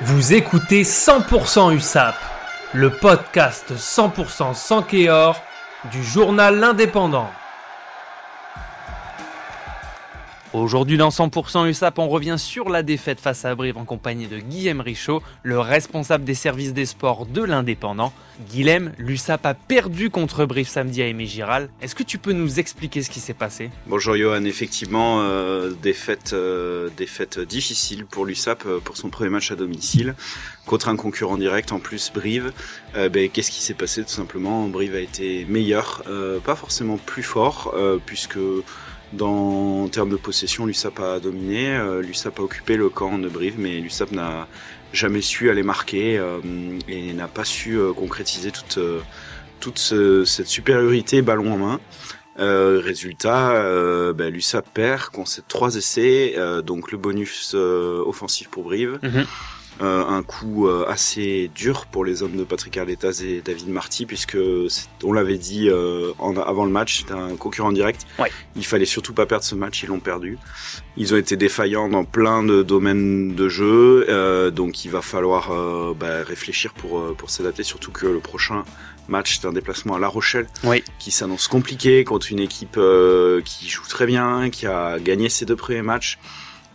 Vous 0.00 0.32
écoutez 0.32 0.82
100% 0.82 1.74
USAP, 1.74 2.16
le 2.72 2.90
podcast 2.90 3.72
100% 3.76 4.54
sans 4.54 4.82
Kéor 4.82 5.40
du 5.92 6.02
journal 6.02 6.58
L'Indépendant. 6.58 7.30
Aujourd'hui 10.54 10.98
dans 10.98 11.08
100% 11.08 11.66
USAP, 11.66 11.98
on 11.98 12.10
revient 12.10 12.34
sur 12.36 12.68
la 12.68 12.82
défaite 12.82 13.20
face 13.20 13.46
à 13.46 13.54
Brive 13.54 13.78
en 13.78 13.86
compagnie 13.86 14.26
de 14.26 14.36
Guillaume 14.38 14.82
Richaud, 14.82 15.22
le 15.42 15.58
responsable 15.58 16.24
des 16.24 16.34
services 16.34 16.74
des 16.74 16.84
sports 16.84 17.24
de 17.24 17.42
l'Indépendant. 17.42 18.12
Guillaume, 18.50 18.92
l'USAP 18.98 19.46
a 19.46 19.54
perdu 19.54 20.10
contre 20.10 20.44
Brive 20.44 20.68
samedi 20.68 21.00
à 21.00 21.06
Aimé 21.06 21.24
Giral. 21.24 21.70
Est-ce 21.80 21.94
que 21.94 22.02
tu 22.02 22.18
peux 22.18 22.32
nous 22.32 22.60
expliquer 22.60 23.02
ce 23.02 23.08
qui 23.08 23.18
s'est 23.18 23.32
passé? 23.32 23.70
Bonjour 23.86 24.14
Johan, 24.14 24.44
effectivement, 24.44 25.22
euh, 25.22 25.70
défaite, 25.82 26.34
euh, 26.34 26.90
défaite 26.98 27.40
difficile 27.40 28.04
pour 28.04 28.26
l'USAP 28.26 28.66
euh, 28.66 28.78
pour 28.78 28.98
son 28.98 29.08
premier 29.08 29.30
match 29.30 29.50
à 29.52 29.56
domicile 29.56 30.14
contre 30.66 30.90
un 30.90 30.96
concurrent 30.96 31.38
direct 31.38 31.72
en 31.72 31.78
plus 31.78 32.12
Brive. 32.14 32.52
Ben, 32.94 33.30
Qu'est-ce 33.30 33.50
qui 33.50 33.62
s'est 33.62 33.72
passé? 33.72 34.02
Tout 34.02 34.10
simplement 34.10 34.68
Brive 34.68 34.94
a 34.94 35.00
été 35.00 35.46
meilleur, 35.48 36.04
pas 36.44 36.54
forcément 36.54 36.98
plus 36.98 37.22
fort, 37.22 37.74
puisque 38.04 38.38
dans 39.12 39.82
en 39.84 39.88
termes 39.88 40.10
de 40.10 40.16
possession, 40.16 40.66
l'USAP 40.66 41.00
a 41.00 41.20
dominé, 41.20 41.76
euh, 41.76 42.00
l'USAP 42.02 42.38
a 42.38 42.42
occupé 42.42 42.76
le 42.76 42.88
camp 42.88 43.18
de 43.18 43.28
Brive, 43.28 43.54
mais 43.58 43.78
l'USAP 43.80 44.12
n'a 44.12 44.48
jamais 44.92 45.20
su 45.20 45.50
aller 45.50 45.62
marquer 45.62 46.18
euh, 46.18 46.38
et 46.88 47.12
n'a 47.12 47.28
pas 47.28 47.44
su 47.44 47.76
euh, 47.78 47.92
concrétiser 47.92 48.50
toute, 48.50 48.78
toute 49.60 49.78
ce- 49.78 50.24
cette 50.24 50.46
supériorité 50.48 51.22
ballon 51.22 51.52
en 51.54 51.58
main. 51.58 51.80
Euh, 52.38 52.80
résultat, 52.82 53.50
euh, 53.52 54.12
ben, 54.14 54.32
l'USAP 54.32 54.66
perd, 54.72 55.02
concède 55.12 55.44
trois 55.48 55.76
essais, 55.76 56.34
euh, 56.38 56.62
donc 56.62 56.90
le 56.92 56.96
bonus 56.98 57.54
offensif 57.54 58.48
pour 58.48 58.64
Brive. 58.64 58.98
Mhm. 59.02 59.26
Euh, 59.82 60.04
un 60.06 60.22
coup 60.22 60.68
euh, 60.68 60.84
assez 60.86 61.50
dur 61.56 61.86
pour 61.86 62.04
les 62.04 62.22
hommes 62.22 62.36
de 62.36 62.44
Patrick 62.44 62.76
Arletaz 62.76 63.22
et 63.24 63.42
David 63.44 63.68
Marty, 63.68 64.06
puisque 64.06 64.38
on 65.02 65.12
l'avait 65.12 65.38
dit 65.38 65.68
euh, 65.68 66.12
en- 66.20 66.36
avant 66.36 66.64
le 66.64 66.70
match, 66.70 66.98
c'était 66.98 67.14
un 67.14 67.34
concurrent 67.36 67.72
direct. 67.72 68.06
Ouais. 68.20 68.30
Il 68.54 68.64
fallait 68.64 68.84
surtout 68.84 69.12
pas 69.12 69.26
perdre 69.26 69.44
ce 69.44 69.56
match, 69.56 69.82
ils 69.82 69.88
l'ont 69.88 69.98
perdu. 69.98 70.38
Ils 70.96 71.12
ont 71.14 71.16
été 71.16 71.36
défaillants 71.36 71.88
dans 71.88 72.04
plein 72.04 72.44
de 72.44 72.62
domaines 72.62 73.34
de 73.34 73.48
jeu, 73.48 74.06
euh, 74.08 74.50
donc 74.52 74.84
il 74.84 74.90
va 74.92 75.02
falloir 75.02 75.50
euh, 75.50 75.94
bah, 75.98 76.22
réfléchir 76.22 76.74
pour, 76.74 77.16
pour 77.16 77.30
s'adapter, 77.30 77.64
surtout 77.64 77.90
que 77.90 78.06
le 78.06 78.20
prochain 78.20 78.64
match, 79.08 79.40
c'est 79.40 79.48
un 79.48 79.52
déplacement 79.52 79.96
à 79.96 79.98
La 79.98 80.06
Rochelle, 80.06 80.46
Oui. 80.62 80.84
qui 81.00 81.10
s'annonce 81.10 81.48
compliqué 81.48 82.04
contre 82.04 82.30
une 82.30 82.38
équipe 82.38 82.76
euh, 82.76 83.40
qui 83.44 83.68
joue 83.68 83.82
très 83.88 84.06
bien, 84.06 84.48
qui 84.50 84.66
a 84.68 85.00
gagné 85.00 85.28
ses 85.28 85.44
deux 85.44 85.56
premiers 85.56 85.82
matchs. 85.82 86.18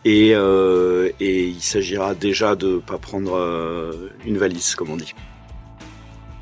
Et, 0.09 0.33
euh, 0.33 1.09
et 1.19 1.47
il 1.47 1.61
s'agira 1.61 2.15
déjà 2.15 2.55
de 2.55 2.77
pas 2.77 2.97
prendre 2.97 3.35
euh, 3.35 4.09
une 4.25 4.37
valise, 4.37 4.73
comme 4.73 4.89
on 4.89 4.95
dit. 4.95 5.13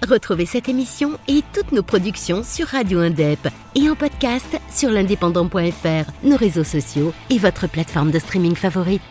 Retrouvez 0.08 0.45
cette 0.45 0.69
émission 0.69 1.17
et 1.27 1.41
toutes 1.52 1.71
nos 1.71 1.81
productions 1.81 2.43
sur 2.43 2.67
Radio 2.67 2.99
Indep 2.99 3.39
et 3.73 3.89
en 3.89 3.95
podcast 3.95 4.61
sur 4.71 4.91
l'indépendant.fr, 4.91 6.11
nos 6.23 6.38
réseaux 6.38 6.63
sociaux 6.63 7.11
et 7.31 7.39
votre 7.39 7.67
plateforme 7.67 8.11
de 8.11 8.19
streaming 8.19 8.53
favorite. 8.53 9.02